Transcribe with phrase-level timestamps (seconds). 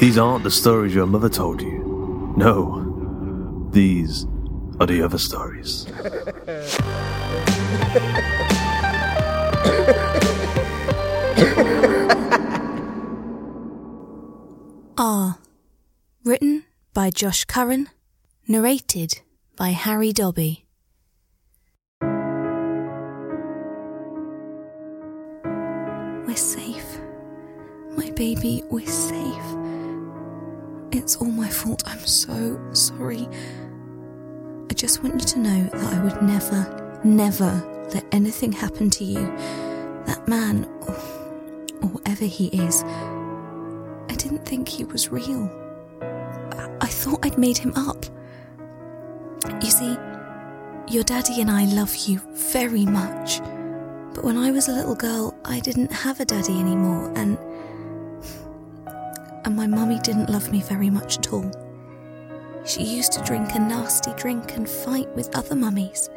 [0.00, 2.32] These aren't the stories your mother told you.
[2.36, 4.26] No, these
[4.78, 5.86] are the other stories.
[14.96, 15.38] R.
[16.24, 17.88] Written by Josh Curran.
[18.46, 19.20] Narrated
[19.56, 20.64] by Harrie Dobby.
[26.24, 27.00] We're safe.
[27.96, 29.67] My baby, we're safe.
[30.98, 31.84] It's all my fault.
[31.86, 33.28] I'm so sorry.
[34.68, 39.04] I just want you to know that I would never, never let anything happen to
[39.04, 39.24] you.
[40.06, 40.94] That man, or,
[41.82, 45.48] or whatever he is, I didn't think he was real.
[46.02, 48.04] I, I thought I'd made him up.
[49.62, 49.96] You see,
[50.88, 53.38] your daddy and I love you very much.
[54.14, 57.38] But when I was a little girl, I didn't have a daddy anymore, and
[59.44, 61.50] and my mummy didn't love me very much at all.
[62.64, 66.10] She used to drink a nasty drink and fight with other mummies.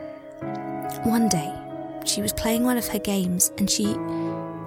[1.03, 1.53] One day,
[2.05, 3.95] she was playing one of her games and she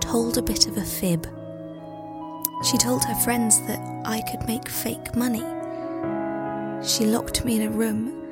[0.00, 1.26] told a bit of a fib.
[2.65, 5.44] She told her friends that I could make fake money.
[6.86, 8.22] She locked me in a room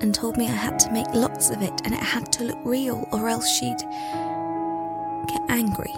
[0.00, 2.58] and told me I had to make lots of it and it had to look
[2.64, 3.78] real or else she'd
[5.28, 5.94] get angry.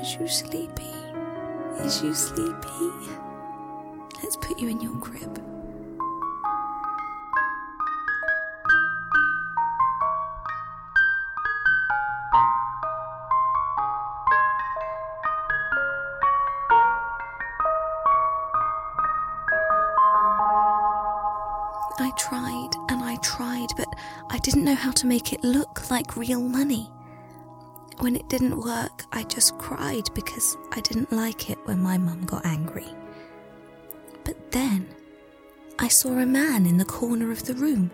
[0.00, 0.94] Is you sleepy?
[1.80, 2.90] Is you sleepy?
[4.22, 5.42] Let's put you in your crib.
[22.00, 23.88] I tried and I tried, but
[24.30, 26.90] I didn't know how to make it look like real money.
[28.00, 32.24] When it didn't work, I just cried because I didn't like it when my mum
[32.26, 32.86] got angry.
[34.22, 34.86] But then
[35.80, 37.90] I saw a man in the corner of the room.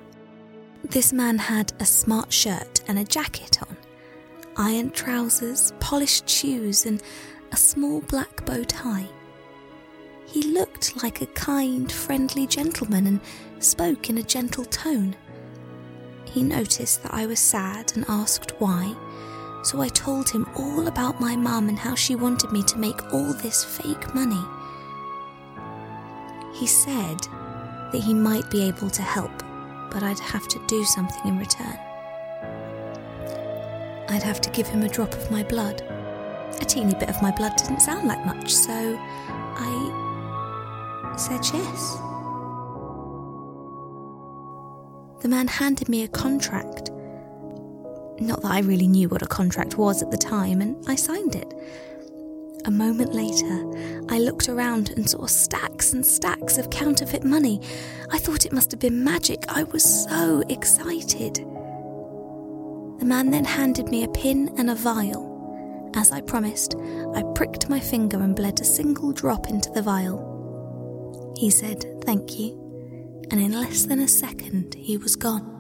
[0.85, 3.77] This man had a smart shirt and a jacket on,
[4.59, 7.03] ironed trousers, polished shoes, and
[7.53, 9.09] a small black bow tie.
[10.27, 13.21] He looked like a kind, friendly gentleman and
[13.59, 15.17] spoke in a gentle tone.
[16.27, 18.95] He noticed that I was sad and asked why,
[19.65, 23.13] so I told him all about my mum and how she wanted me to make
[23.15, 24.45] all this fake money.
[26.53, 27.19] He said
[27.91, 29.33] that he might be able to help,
[29.91, 31.79] but I'd have to do something in return.
[34.11, 35.81] I'd have to give him a drop of my blood.
[36.61, 38.99] A teeny bit of my blood didn't sound like much, so
[39.57, 41.97] I said yes.
[45.23, 46.91] The man handed me a contract.
[48.21, 51.35] Not that I really knew what a contract was at the time, and I signed
[51.35, 51.53] it.
[52.67, 57.61] A moment later, I looked around and saw stacks and stacks of counterfeit money.
[58.11, 59.45] I thought it must have been magic.
[59.49, 61.35] I was so excited.
[61.35, 65.93] The man then handed me a pin and a vial.
[65.95, 66.75] As I promised,
[67.15, 71.35] I pricked my finger and bled a single drop into the vial.
[71.37, 75.54] He said, Thank you, and in less than a second, he was gone.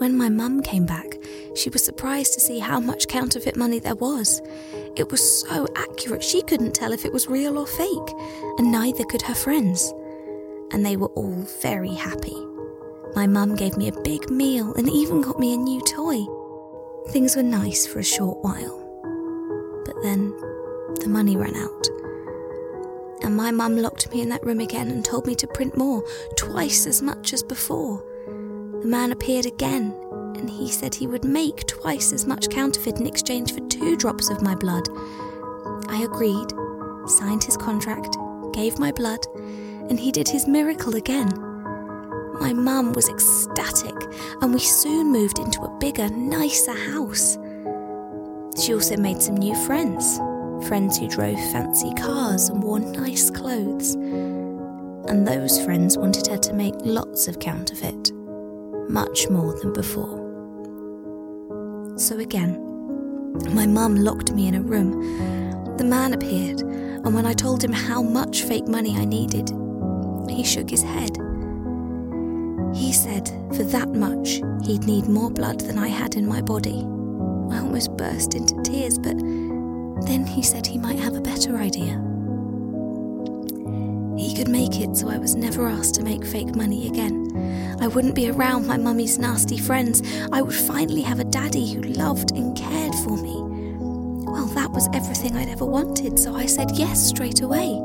[0.00, 1.18] When my mum came back,
[1.54, 4.40] she was surprised to see how much counterfeit money there was.
[4.96, 8.16] It was so accurate, she couldn't tell if it was real or fake,
[8.56, 9.92] and neither could her friends.
[10.72, 12.34] And they were all very happy.
[13.14, 16.24] My mum gave me a big meal and even got me a new toy.
[17.12, 18.78] Things were nice for a short while.
[19.84, 20.30] But then
[21.00, 21.88] the money ran out.
[23.22, 26.02] And my mum locked me in that room again and told me to print more,
[26.36, 28.02] twice as much as before.
[28.80, 29.94] The man appeared again,
[30.36, 34.30] and he said he would make twice as much counterfeit in exchange for two drops
[34.30, 34.88] of my blood.
[35.88, 36.50] I agreed,
[37.06, 38.16] signed his contract,
[38.54, 41.28] gave my blood, and he did his miracle again.
[42.40, 43.94] My mum was ecstatic,
[44.40, 47.36] and we soon moved into a bigger, nicer house.
[48.58, 50.18] She also made some new friends
[50.68, 53.94] friends who drove fancy cars and wore nice clothes.
[53.94, 58.12] And those friends wanted her to make lots of counterfeit
[58.90, 60.18] much more than before.
[61.96, 62.58] So again,
[63.54, 65.76] my mum locked me in a room.
[65.76, 69.50] The man appeared, and when I told him how much fake money I needed,
[70.28, 71.16] he shook his head.
[72.74, 76.80] He said for that much he'd need more blood than I had in my body.
[77.50, 79.18] I almost burst into tears, but
[80.06, 82.09] then he said he might have a better idea.
[84.20, 87.78] He could make it so I was never asked to make fake money again.
[87.80, 90.02] I wouldn't be around my mummy's nasty friends.
[90.30, 93.34] I would finally have a daddy who loved and cared for me.
[94.30, 97.80] Well, that was everything I'd ever wanted, so I said yes straight away.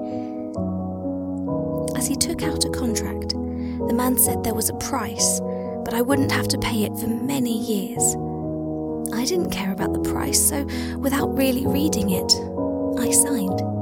[1.97, 5.39] As he took out a contract, the man said there was a price,
[5.85, 8.03] but I wouldn't have to pay it for many years.
[9.13, 10.65] I didn't care about the price, so
[10.97, 12.31] without really reading it,
[12.99, 13.74] I signed.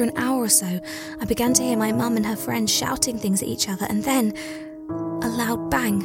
[0.00, 0.80] After an hour or so,
[1.20, 4.02] I began to hear my mum and her friend shouting things at each other, and
[4.02, 4.32] then
[4.88, 5.98] a loud bang.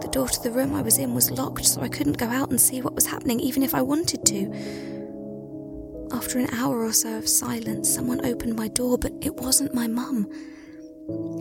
[0.00, 2.48] The door to the room I was in was locked, so I couldn't go out
[2.48, 6.08] and see what was happening, even if I wanted to.
[6.10, 9.86] After an hour or so of silence, someone opened my door, but it wasn't my
[9.86, 10.26] mum.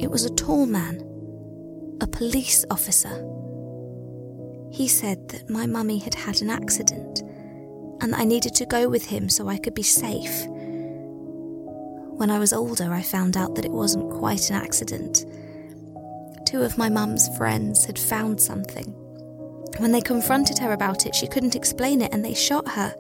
[0.02, 0.98] It was a tall man,
[2.02, 3.16] a police officer.
[4.74, 7.22] He said that my mummy had had an accident
[8.02, 10.46] and that I needed to go with him so I could be safe.
[12.18, 15.24] When I was older, I found out that it wasn't quite an accident.
[16.48, 18.88] Two of my mum's friends had found something.
[19.78, 22.96] When they confronted her about it, she couldn't explain it and they shot her.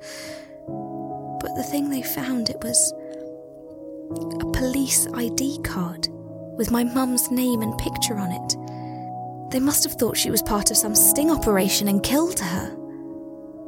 [1.41, 2.93] But the thing they found, it was
[4.39, 6.09] a police ID card
[6.55, 9.51] with my mum's name and picture on it.
[9.51, 12.75] They must have thought she was part of some sting operation and killed her.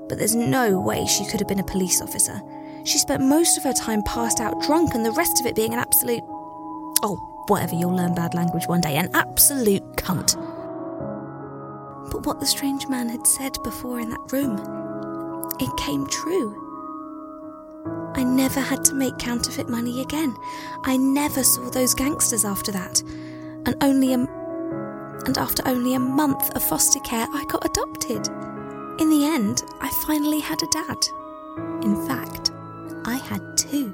[0.08, 2.40] But there's no way she could have been a police officer.
[2.86, 5.74] She spent most of her time passed out drunk and the rest of it being
[5.74, 6.24] an absolute.
[7.02, 8.98] Oh, whatever, you'll learn bad language one day.
[8.98, 10.36] An absolute cunt.
[12.12, 14.58] But what the strange man had said before in that room,
[15.60, 16.66] it came true.
[18.16, 20.36] I never had to make counterfeit money again.
[20.84, 23.02] I never saw those gangsters after that.
[23.66, 24.28] And only a
[25.26, 28.28] and after only a month of foster care, I got adopted.
[29.00, 30.98] In the end, I finally had a dad.
[31.84, 32.49] In fact,
[33.06, 33.94] I had two.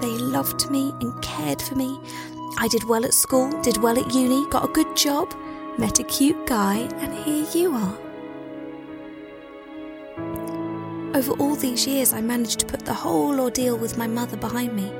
[0.00, 1.98] They loved me and cared for me.
[2.58, 5.34] I did well at school, did well at uni, got a good job,
[5.78, 7.98] met a cute guy, and here you are.
[11.14, 14.74] Over all these years, I managed to put the whole ordeal with my mother behind
[14.74, 14.92] me.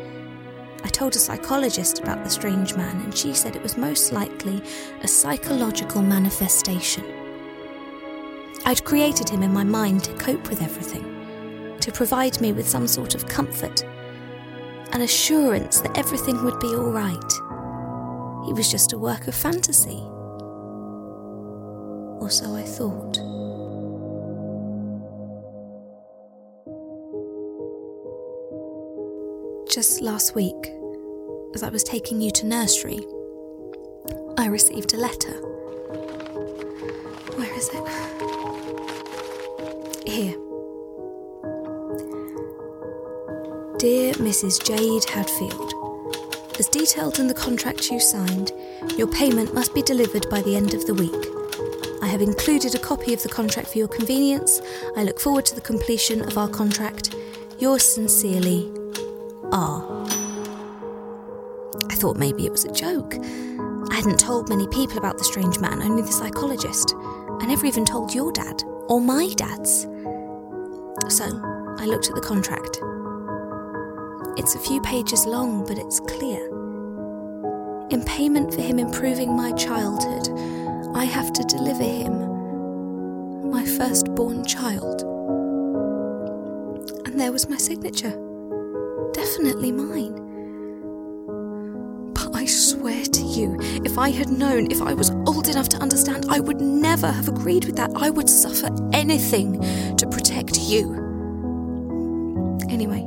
[0.84, 4.62] I told a psychologist about the strange man, and she said it was most likely
[5.02, 7.04] a psychological manifestation.
[8.64, 11.17] I'd created him in my mind to cope with everything,
[11.80, 13.84] to provide me with some sort of comfort,
[14.92, 17.32] an assurance that everything would be all right.
[18.46, 20.00] He was just a work of fantasy.
[22.20, 23.18] Or so I thought.
[29.70, 30.72] Just last week,
[31.54, 33.00] as I was taking you to nursery,
[34.38, 35.34] I received a letter.
[37.36, 37.86] Where is it?
[40.08, 40.47] Here.
[43.78, 44.60] Dear Mrs.
[44.64, 45.72] Jade Hadfield,
[46.58, 48.50] As detailed in the contract you signed,
[48.96, 51.14] your payment must be delivered by the end of the week.
[52.02, 54.60] I have included a copy of the contract for your convenience.
[54.96, 57.14] I look forward to the completion of our contract.
[57.60, 58.68] Yours sincerely,
[59.52, 60.06] R.
[61.88, 63.14] I thought maybe it was a joke.
[63.14, 66.96] I hadn't told many people about the strange man, only the psychologist.
[66.96, 69.82] I never even told your dad, or my dad's.
[71.08, 71.26] So,
[71.78, 72.80] I looked at the contract.
[74.38, 76.46] It's a few pages long, but it's clear.
[77.90, 80.28] In payment for him improving my childhood,
[80.94, 85.02] I have to deliver him, my firstborn child.
[87.04, 88.16] And there was my signature.
[89.12, 90.14] Definitely mine.
[92.12, 95.78] But I swear to you, if I had known, if I was old enough to
[95.78, 97.90] understand, I would never have agreed with that.
[97.96, 99.60] I would suffer anything
[99.96, 100.94] to protect you.
[102.70, 103.04] Anyway,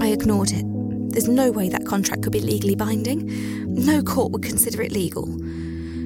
[0.00, 0.64] I ignored it.
[1.12, 3.74] There's no way that contract could be legally binding.
[3.74, 5.26] No court would consider it legal.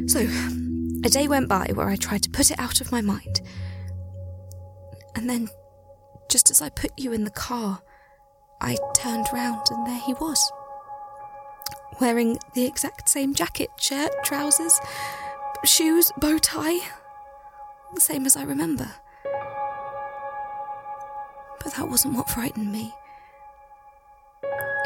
[0.07, 0.21] So,
[1.05, 3.41] a day went by where I tried to put it out of my mind.
[5.17, 5.49] And then,
[6.29, 7.83] just as I put you in the car,
[8.61, 10.53] I turned round and there he was.
[12.01, 14.79] Wearing the exact same jacket, shirt, trousers,
[15.65, 16.81] shoes, bow tie.
[17.95, 18.93] The same as I remember.
[21.63, 22.95] But that wasn't what frightened me.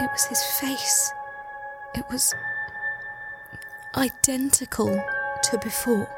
[0.00, 1.12] It was his face.
[1.94, 2.34] It was
[3.96, 5.02] identical
[5.44, 6.08] to before.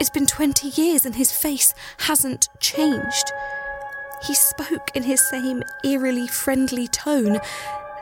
[0.00, 3.32] It's been 20 years and his face hasn't changed.
[4.26, 7.40] He spoke in his same eerily friendly tone,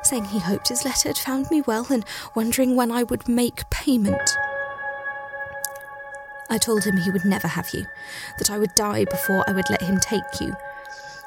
[0.04, 2.04] saying he hoped his letter had found me well and
[2.37, 4.37] wondering when I would make payment.
[6.49, 7.87] I told him he would never have you,
[8.38, 10.56] that I would die before I would let him take you.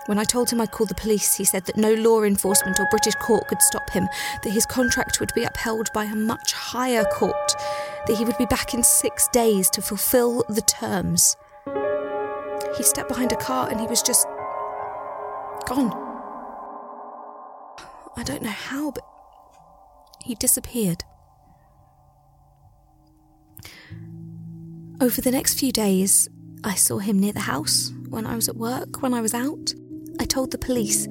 [0.07, 2.87] When I told him I'd call the police, he said that no law enforcement or
[2.89, 4.09] British court could stop him,
[4.43, 7.55] that his contract would be upheld by a much higher court,
[8.07, 11.35] that he would be back in six days to fulfill the terms.
[12.77, 14.25] He stepped behind a car and he was just
[15.67, 15.91] gone.
[18.17, 19.03] I don't know how, but
[20.23, 21.03] he disappeared.
[24.99, 26.27] Over the next few days,
[26.63, 29.73] I saw him near the house, when I was at work, when I was out.
[30.21, 31.07] I told the police,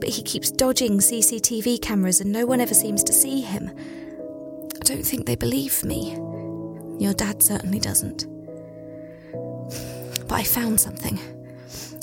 [0.00, 3.70] but he keeps dodging CCTV cameras and no one ever seems to see him.
[4.74, 6.14] I don't think they believe me.
[6.98, 8.26] Your dad certainly doesn't.
[10.26, 11.20] But I found something.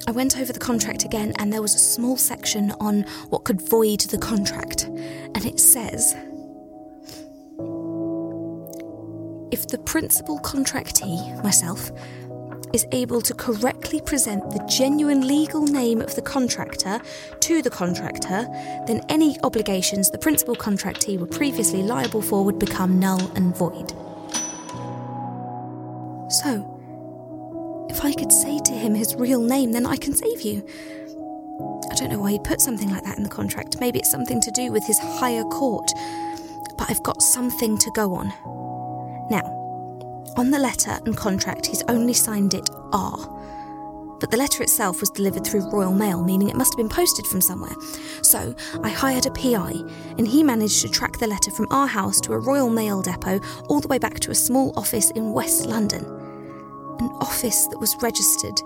[0.07, 3.61] I went over the contract again, and there was a small section on what could
[3.61, 4.85] void the contract.
[4.85, 6.15] And it says
[9.51, 11.91] If the principal contractee, myself,
[12.77, 17.01] is able to correctly present the genuine legal name of the contractor
[17.39, 18.47] to the contractor,
[18.85, 23.89] then any obligations the principal contractee were previously liable for would become null and void.
[26.31, 26.51] So,
[27.89, 30.63] if I could say to him his real name, then I can save you.
[31.89, 33.79] I don't know why he put something like that in the contract.
[33.79, 35.89] Maybe it's something to do with his higher court.
[36.77, 38.31] But I've got something to go on.
[40.37, 43.17] On the letter and contract, he's only signed it R.
[44.19, 47.25] But the letter itself was delivered through Royal Mail, meaning it must have been posted
[47.25, 47.75] from somewhere.
[48.21, 48.53] So
[48.83, 49.73] I hired a PI,
[50.19, 53.39] and he managed to track the letter from our house to a Royal Mail depot
[53.67, 56.05] all the way back to a small office in West London.
[56.05, 58.57] An office that was registered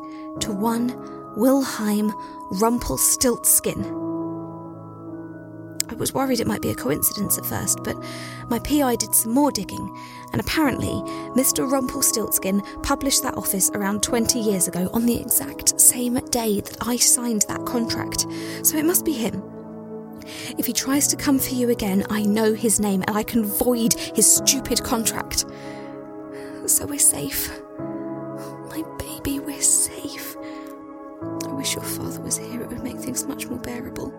[0.41, 0.93] to one
[1.37, 2.13] Wilhelm
[2.51, 4.10] Rumpelstiltskin.
[5.91, 8.01] I was worried it might be a coincidence at first, but
[8.50, 9.93] my PI did some more digging,
[10.31, 10.93] and apparently,
[11.36, 11.69] Mr.
[11.69, 16.95] Rumpelstiltskin published that office around 20 years ago on the exact same day that I
[16.95, 18.25] signed that contract,
[18.63, 19.43] so it must be him.
[20.57, 23.43] If he tries to come for you again, I know his name and I can
[23.43, 25.45] void his stupid contract.
[26.67, 27.50] So we're safe.
[28.69, 30.38] My baby, we're safe.
[31.43, 34.13] I wish your father was here, it would make things much more bearable.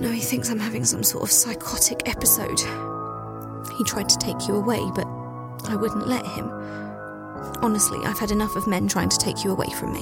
[0.00, 2.58] No, he thinks I'm having some sort of psychotic episode.
[3.76, 5.06] He tried to take you away, but
[5.68, 6.48] I wouldn't let him.
[7.62, 10.00] Honestly, I've had enough of men trying to take you away from me.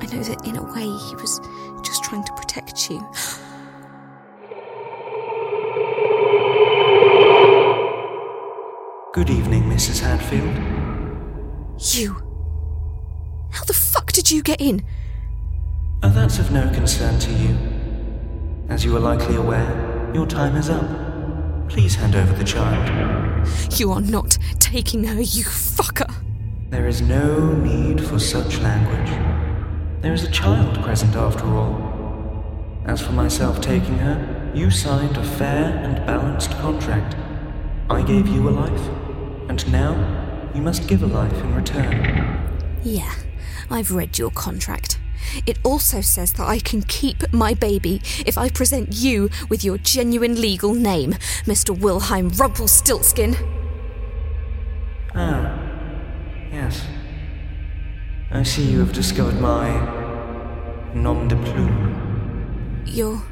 [0.00, 1.40] I know that in a way he was
[1.84, 3.00] just trying to protect you.
[9.12, 10.00] Good evening, Mrs.
[10.00, 10.54] Hadfield.
[11.92, 12.14] You!
[13.50, 14.84] How the fuck did you get in?
[16.26, 17.56] That's of no concern to you.
[18.68, 21.68] As you are likely aware, your time is up.
[21.68, 23.46] Please hand over the child.
[23.78, 26.12] You are not taking her, you fucker!
[26.70, 29.08] There is no need for such language.
[30.02, 32.82] There is a child present after all.
[32.86, 37.14] As for myself taking her, you signed a fair and balanced contract.
[37.88, 38.88] I gave you a life,
[39.48, 42.80] and now you must give a life in return.
[42.82, 43.14] Yeah,
[43.70, 44.98] I've read your contract.
[45.46, 49.78] It also says that I can keep my baby if I present you with your
[49.78, 51.12] genuine legal name,
[51.44, 51.76] Mr.
[51.76, 53.36] Wilhelm Rumpelstiltskin.
[55.14, 55.58] Ah,
[56.52, 56.86] yes.
[58.30, 59.70] I see you have discovered my
[60.94, 62.82] nom de plume.
[62.86, 63.22] Your.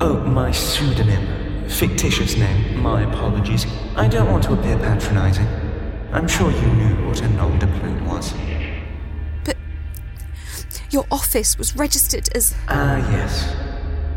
[0.00, 1.68] Oh, my pseudonym.
[1.68, 2.80] Fictitious name.
[2.80, 3.66] My apologies.
[3.96, 5.46] I don't want to appear patronizing.
[6.12, 8.32] I'm sure you knew what a nom de plume was.
[10.90, 12.54] Your office was registered as.
[12.68, 13.54] Ah, yes.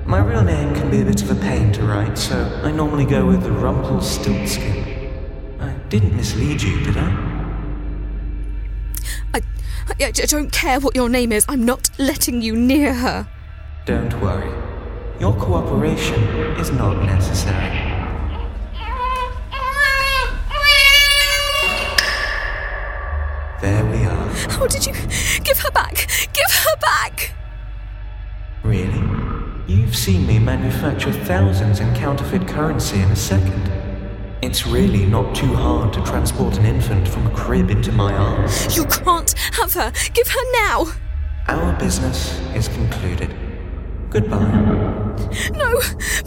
[0.05, 3.05] My real name can be a bit of a pain to write, so I normally
[3.05, 5.11] go with the Rumpelstiltskin.
[5.59, 7.09] I didn't mislead you, did I?
[9.33, 9.41] I,
[9.89, 11.45] I, I don't care what your name is.
[11.49, 13.27] I'm not letting you near her.
[13.85, 14.49] Don't worry.
[15.19, 16.23] Your cooperation
[16.57, 17.89] is not necessary.
[23.61, 23.90] There.
[24.49, 24.93] How did you.
[25.43, 26.07] Give her back!
[26.33, 27.33] Give her back!
[28.63, 29.01] Really?
[29.67, 33.71] You've seen me manufacture thousands in counterfeit currency in a second.
[34.41, 38.75] It's really not too hard to transport an infant from a crib into my arms.
[38.75, 39.91] You can't have her!
[40.13, 40.87] Give her now!
[41.47, 43.35] Our business is concluded.
[44.09, 44.51] Goodbye.
[45.53, 45.79] No!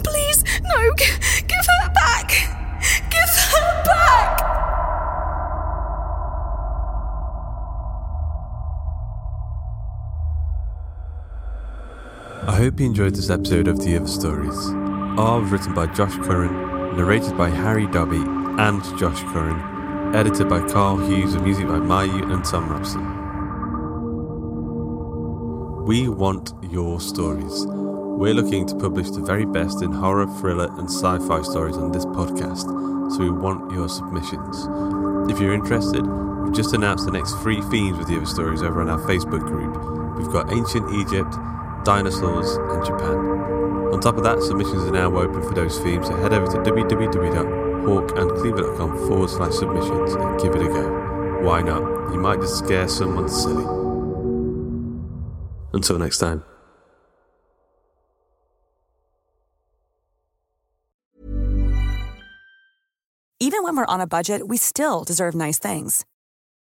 [0.03, 0.43] Please!
[0.63, 0.93] No!
[0.95, 1.05] G-
[1.47, 2.54] give her back!
[12.65, 14.55] Hope you enjoyed this episode of The Other Stories.
[15.15, 18.23] Was written by Josh Curran, narrated by Harrie Dobby
[18.59, 23.05] and Josh Curran, edited by Karl Hughes, and music by Myu and Thom Robson.
[25.85, 27.67] We want your stories.
[27.67, 31.91] We're looking to publish the very best in horror, thriller, and sci fi stories on
[31.91, 32.65] this podcast,
[33.11, 34.67] so we want your submissions.
[35.31, 38.81] If you're interested, we've just announced the next three themes with the other stories over
[38.81, 40.17] on our Facebook group.
[40.17, 41.35] We've got ancient Egypt,
[41.85, 43.15] dinosaurs, and Japan.
[43.93, 46.57] On top of that, submissions are now open for those themes, so head over to
[46.57, 51.39] www.hawkandcleaver.com forward slash submissions and give it a go.
[51.43, 52.11] Why not?
[52.11, 53.63] You might just scare someone silly.
[55.73, 56.43] Until next time.
[63.39, 66.03] Even when we're on a budget, we still deserve nice things.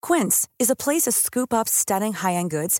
[0.01, 2.79] Quince is a place to scoop up stunning high end goods